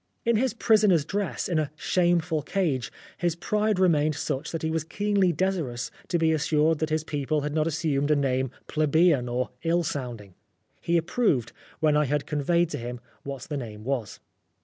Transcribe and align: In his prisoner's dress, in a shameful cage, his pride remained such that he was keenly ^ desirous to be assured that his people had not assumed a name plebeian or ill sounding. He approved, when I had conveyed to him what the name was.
In 0.25 0.35
his 0.35 0.55
prisoner's 0.55 1.05
dress, 1.05 1.47
in 1.47 1.59
a 1.59 1.69
shameful 1.75 2.41
cage, 2.41 2.91
his 3.19 3.35
pride 3.35 3.77
remained 3.77 4.15
such 4.15 4.51
that 4.51 4.63
he 4.63 4.71
was 4.71 4.83
keenly 4.83 5.31
^ 5.33 5.37
desirous 5.37 5.91
to 6.07 6.17
be 6.17 6.31
assured 6.31 6.79
that 6.79 6.89
his 6.89 7.03
people 7.03 7.41
had 7.41 7.53
not 7.53 7.67
assumed 7.67 8.09
a 8.09 8.15
name 8.15 8.49
plebeian 8.65 9.29
or 9.29 9.51
ill 9.61 9.83
sounding. 9.83 10.33
He 10.81 10.97
approved, 10.97 11.51
when 11.81 11.95
I 11.95 12.05
had 12.05 12.25
conveyed 12.25 12.71
to 12.71 12.79
him 12.79 12.99
what 13.21 13.43
the 13.43 13.57
name 13.57 13.83
was. 13.83 14.19